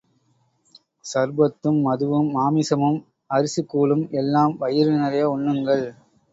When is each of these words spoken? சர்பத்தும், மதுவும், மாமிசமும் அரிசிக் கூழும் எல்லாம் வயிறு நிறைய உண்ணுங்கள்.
சர்பத்தும், 1.05 1.77
மதுவும், 1.83 2.31
மாமிசமும் 2.31 2.99
அரிசிக் 3.29 3.69
கூழும் 3.69 4.05
எல்லாம் 4.15 4.57
வயிறு 4.57 4.93
நிறைய 4.97 5.25
உண்ணுங்கள். 5.37 5.87